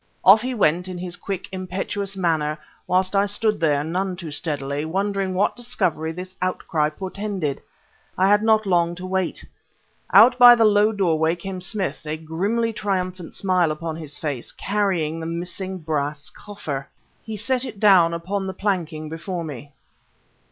[0.25, 2.57] Off he went, in his quick, impetuous manner,
[2.87, 7.61] whilst I stood there, none too steadily, wondering what discovery this outcry portended.
[8.17, 9.45] I had not long to wait.
[10.11, 15.19] Out by the low doorway come Smith, a grimly triumphant smile upon his face, carrying
[15.19, 16.89] the missing brass coffer!
[17.23, 19.71] He set it down upon the planking before me.